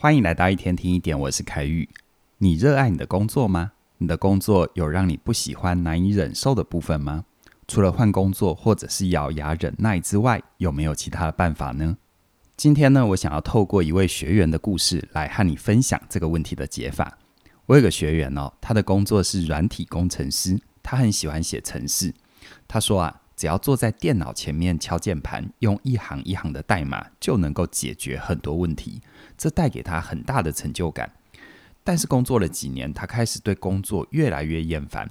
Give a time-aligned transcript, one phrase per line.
[0.00, 1.88] 欢迎来到一天听一点，我是凯宇。
[2.36, 3.72] 你热爱你的工作吗？
[3.96, 7.24] 你的工作有让你不喜欢、难以忍受的部分吗？
[7.66, 11.96] 除了换工作或者是咬牙忍耐之外，有没有其他的办法呢？
[12.56, 17.18] 今天呢，我想要透过一位学员的故事来和你分享这个问题的解法。
[17.66, 22.14] 我有个学员哦，他的工作是软体工程师，他很喜欢写程式。
[22.68, 23.22] 他说啊。
[23.38, 29.00] 只要坐在电脑前面敲键盘，用一行一行的代码就能够解决很多问题，
[29.36, 31.12] 这带给他很大的成就感。
[31.84, 35.08] 但是工作了几年，他开始对工作越来越厌烦。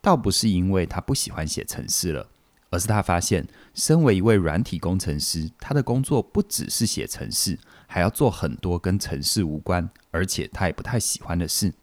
[0.00, 2.30] 倒不是因为他不喜欢写程式了，
[2.70, 11.74] 而是他发现，身为一位软体工程师，他的工作不只是写程式，还要做很多跟程式无关，而且他也不太喜欢的事，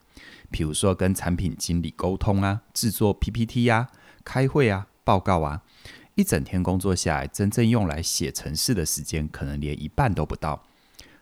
[0.49, 3.89] 比如说跟产品经理沟通啊，制作 PPT 啊，
[4.23, 4.87] 开会啊。
[5.05, 5.61] 报告啊，
[6.15, 10.63] 一整天工作下来，真正用来写程式的时间可能连一半都不到。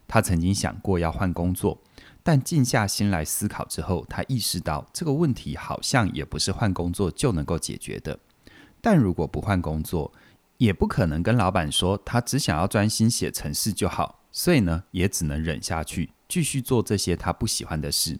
[0.07, 1.81] 他曾经想过要换工作，
[2.21, 8.19] 但静下心来思考之后，他意识到这个问题好像也不是换工作就能够解决的。
[8.81, 10.11] 但如果不换工作，
[10.57, 18.19] 也不可能跟老板说他只想要专心写程式就好，所以呢，也只能忍下去，继续做这些他不喜欢的事。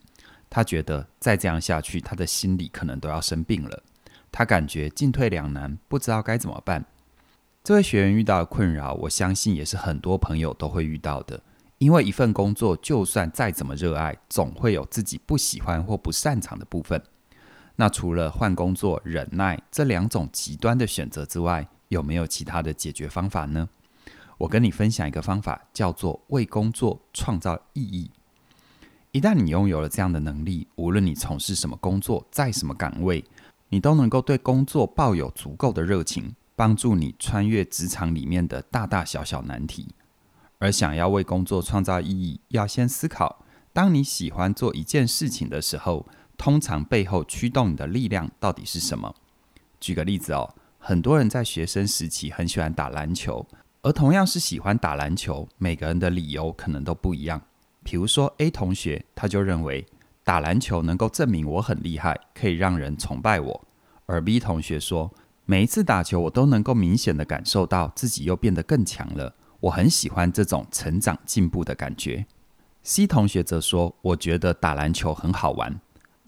[0.50, 3.83] 他觉得再这样下去，他的心里可能都要生病了。
[4.32, 6.86] 他感觉进退两难，不知道该怎么办。
[7.64, 11.42] 这位学员遇到的困扰，我相信也是很多朋友都会遇到的。
[11.78, 17.02] 因为一份工作，就算再怎么热爱，总会有自己不喜欢或不擅长的部分。
[17.76, 23.68] 那除了换工作、忍耐这两种极端的选择之外，有没有其他的解决方法呢？
[24.38, 28.09] 我跟你分享一个方法，叫做为工作创造意义。
[29.12, 33.24] 一旦你拥有了这样的能力，无论你从事什么工作，在什么岗位，
[33.72, 39.88] 你都能够对工作抱有足够的热情，帮助你穿越职场里面的大大小小难题。
[40.59, 46.05] 而想要为工作创造意义，要先思考：当你喜欢做一件事情的时候，
[46.38, 49.16] 通常背后驱动你的力量到底是什么？
[49.79, 53.47] 举个例子哦，很多人在学生时期很喜欢打篮球，
[53.84, 57.41] 而同样是喜欢打篮球，每个人的理由可能都不一样。
[57.84, 59.88] 比如说 A 同学，他就认为，
[60.31, 63.68] 打篮球能够证明我很厉害，可以让人崇拜我。
[64.06, 65.12] 而 B 同学说，
[65.44, 69.36] 每一次打球，我都能够明显的感受到自己又变得更强了。
[69.59, 72.25] 我很喜欢这种成长进步的感觉。
[72.81, 75.81] C 同学则说，我觉得打篮球很好玩。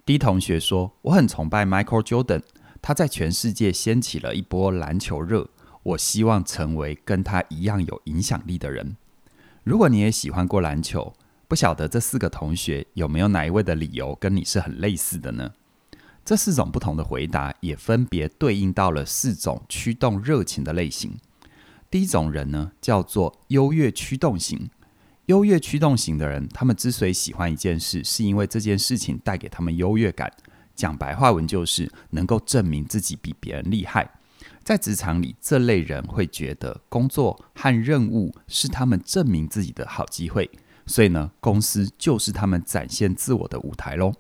[0.04, 2.42] D 同学说，我很崇拜 Michael Jordan，
[2.82, 5.48] 他在全世界掀起了一波篮球热。
[5.84, 8.98] 我希望成为跟他一样有影响力的人。
[9.64, 11.14] 如果你也喜欢过篮球，
[11.48, 15.52] 不晓得这四个同学有没有哪一位的理由跟你是很类似的呢？
[16.26, 21.18] 这四种不同的回答也分别对应到了四种驱动热情的类型。
[21.92, 24.70] 第一种人呢，叫做优越驱动型。
[25.28, 30.32] 优越驱动型的人，他们之所以喜欢一件事，是因为这件事情带给他们优越感。
[30.76, 34.10] 讲白话文就是能够证明自己比别人厉害。
[34.64, 40.50] 在职场里，这类人会觉得工作和任务是他们证明自己的好机会。
[40.86, 44.14] 所以呢，公司就是他们展现自我的舞台喽。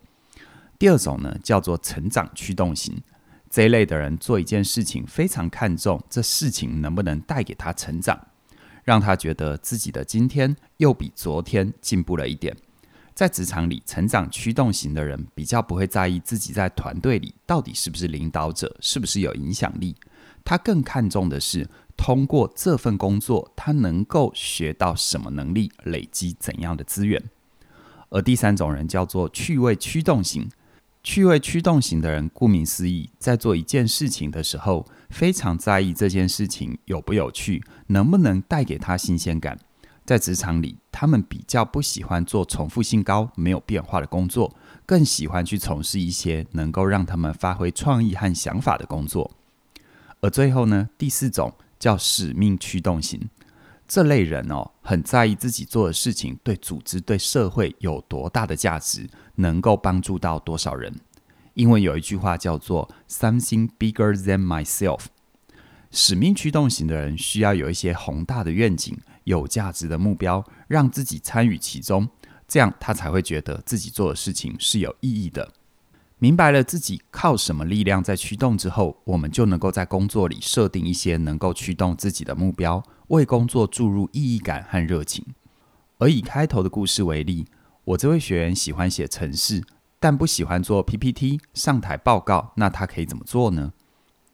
[0.80, 3.02] 第二种呢，叫做成长驱动型。
[3.50, 8.20] 这一类的人做一件事情，非常看重这事情能不能带给他成长，
[8.84, 12.56] 让他觉得自己的今天又比昨天进步了一点。
[13.14, 19.96] 在职场里，成长驱动型的人比较不会在意自己在团队里到底是不是领导者，是不是有影响力。
[20.44, 21.70] 他更看重的是，
[22.04, 27.24] 通过这份工作，他能够学到什么能力，累积怎样的资源。
[28.10, 30.50] 而第三种人叫做趣味驱动型。
[31.02, 39.58] 趣味驱动型的人，顾名思义，在做一件事情的时候，非常在意这件事情有不有趣，能不能带给他新鲜感。
[40.04, 44.54] 在职场里，他们比较不喜欢做重复性高、没有变化的工作，
[44.86, 49.32] 更喜欢去从事一些能够让他们发挥创意和想法的工作。
[50.20, 51.54] 而最后呢，第四种
[51.84, 53.20] 叫使命驱动型。
[53.86, 59.06] 这类人哦，很在意自己做的事情对组织、对社会有多大的价值，
[59.36, 60.96] 能够帮助到多少人。
[61.56, 65.08] 因为有一句话叫做 “something bigger than myself”。
[65.92, 72.08] 使命驱动型的人需要有一些宏大的愿景、有价值的目标，让自己参与其中，
[72.48, 75.52] 这样他才会觉得自己做的事情是有意义的。
[76.24, 85.26] 明白了自己靠什么力量在驱动之后，我们就能够在工作里设定一些能够驱动自己的目标，为工作注入意义感和热情。
[85.98, 87.46] 而以开头的故事为例，
[87.84, 89.62] 我这位学员喜欢写程式，
[90.00, 93.74] 但不喜欢做 PPT 上台报告，那他可以怎么做呢？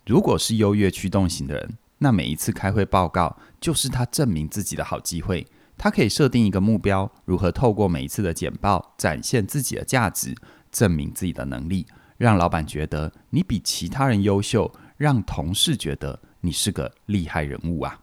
[0.05, 10.35] 如果是优越驱动型的人，那每一次开会报告就是他证明自己的好机会，他可以设定一个目标，如何透过每一次的简报展现自己的价值，
[10.71, 11.85] 证明自己的能力，
[12.17, 17.99] 让老板觉得你比其他人优秀，让同事觉得你是个厉害人物啊。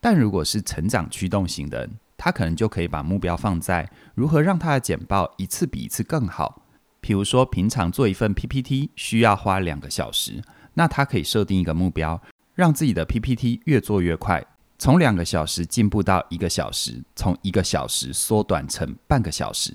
[0.00, 6.62] 但如果是成长驱动型的人，他可能就可以把目标放在如何让他的简报一次比一次更好。
[7.00, 10.40] 比如说，平常做一份 PPT 需要花两个小时，
[10.74, 12.20] 那他可以设定一个目标，
[12.54, 14.44] 让自己的 PPT 越做越快。
[14.78, 19.74] 从两个小时进步到一个小时，从一个小时缩短成半个小时。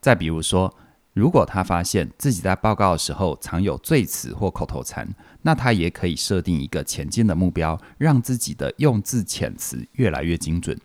[0.00, 0.72] 再比如说，
[1.16, 5.08] 如果他发现自己在报告的时候常有赘词或口头禅，
[5.40, 10.78] 那他也可以设定一个前进的目标，让自己的用字遣词越来越精准。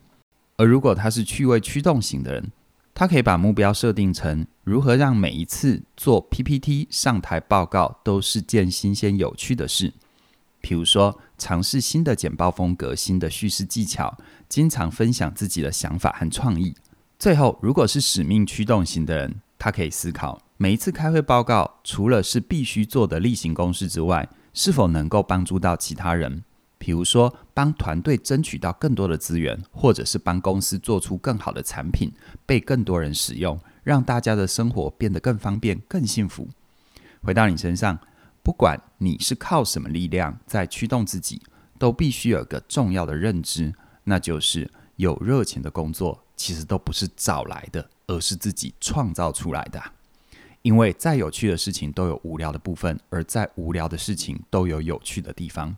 [0.55, 2.49] 而如果他是趣味驱动型的人，
[2.93, 9.91] 他可以把目标设定成如何让每一次做 PPT 上台报告都是件新鲜有趣的事。
[10.61, 14.17] 比如说，尝试新的简报风格、新的叙事技巧，
[14.47, 16.73] 经常分享自己的想法和创意。
[17.19, 26.43] 最后，如果是使命驱动型的人，他可以思考每一次开会报告，除了是必须做的例行公事之外，是否能够帮助到其他人？
[26.79, 32.11] 比如说，帮团队争取到更多的资源，或者是帮公司做出更好的产品，
[32.47, 36.47] 被更多人使用，让大家的生活变得更方便、更幸福。
[37.21, 37.99] 回到你身上。
[38.43, 41.39] 不管你是靠什么力量在驱动自己，
[41.77, 43.71] 都必须有个重要的认知，
[44.05, 49.81] 那就是有热情的工作其实都不是找来的，而是自己创造出来的。
[50.63, 55.75] 因为再有趣的事情都有无聊的部分，而再无聊的事情都有有趣的地方。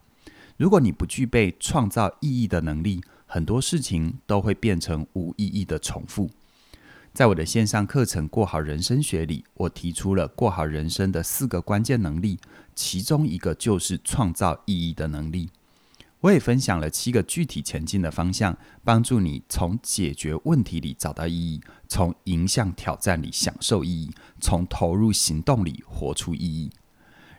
[0.57, 6.29] 如果你不具备创造意义的能力，很多事情都会变成无意义的重复。
[7.13, 12.39] 在我的线上课程《过好人生学》里，我提出了过好人生的四个关键能力，
[12.73, 15.49] 其中一个就是创造意义的能力。
[16.23, 21.59] 我也分享了七个具体前进的方向，帮助你从解决问题里找到意义，
[21.89, 24.09] 从迎向挑战里享受意义，
[24.39, 26.71] 从投入行动里活出意义。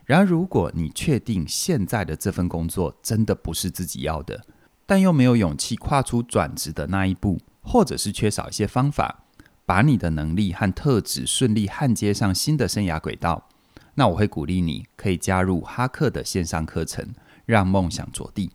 [0.05, 4.45] 然而，如果你确定现在的这份工作真的不是自己要的，
[4.85, 9.23] 但又没有勇气跨出转职的那一步，或者是缺少一些方法，
[9.65, 13.49] 把你的能力和特质顺利焊接上新的生涯轨道，
[13.95, 17.15] 那我会鼓励你可以加入哈克的线上课程，
[17.47, 18.51] 让梦想着地。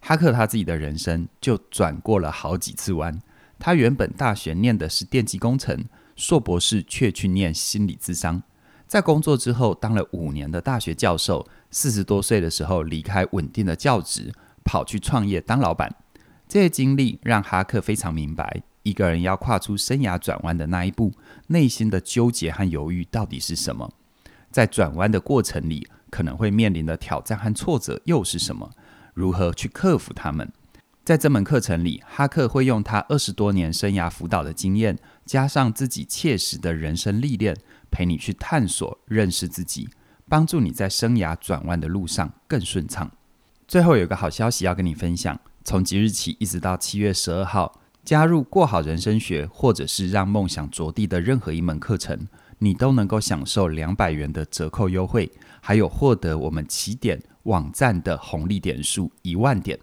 [0.00, 3.20] 哈克他自己的人生就转过了好几次弯。
[3.58, 5.84] 他原本大学念的是电机工程，
[6.16, 8.42] 硕博士却去念心理咨商。
[8.86, 14.32] 在工作之后当了五年的大学教授，四十多岁的时候离开稳定的教职，
[14.64, 15.94] 跑去创业当老板。
[16.48, 18.62] 这些经历让哈克非常明白。
[18.82, 21.12] 一个人要跨出生涯转弯的那一步，
[21.48, 23.92] 内心的纠结和犹豫到底是什么？
[24.50, 28.70] 在转弯的过程里，可能会面临的挑战和挫折又是什么？
[29.20, 30.50] 如何去克服它们？
[31.04, 37.54] 在这门课程里，哈克会用他二十多年生涯辅导的经验，加上自己切实的人生历练，
[37.90, 39.90] 陪你去探索、认识自己，
[40.26, 43.10] 帮助你在生涯转弯的路上更顺畅。
[43.68, 47.78] 最后有个好消息要跟你分享：从即日起一直到七月十二号。
[48.02, 52.18] 加入过好人生学，或者是让梦想着地的任何一门课程，
[52.58, 55.30] 你都能够享受两百元的折扣优惠，
[55.60, 59.78] 还有获得我们起点网站的红利点数一万点。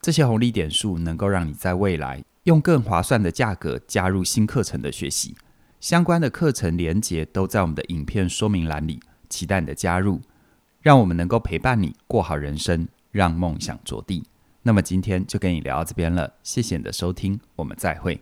[0.00, 5.34] 这些红利点数能够让你在未来用更划算的价格加入新课程的学习。
[5.78, 10.20] 相关的课程连结都在我们的影片说明栏里，期待你的加入，
[10.80, 14.24] 让我们能够陪伴你过好人生，让梦想着地。
[14.62, 18.20] 那么今天就跟你聊到这边了，谢谢你的收听，我们再会。